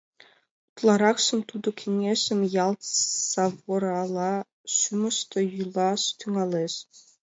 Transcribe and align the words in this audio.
Утларакшым 0.67 1.39
тудо 1.49 1.67
кеҥежым 1.79 2.41
ялт 2.65 2.81
саворала 3.31 4.33
шӱмыштӧ 4.75 5.39
йӱлаш 5.55 6.01
тӱҥалеш. 6.19 6.73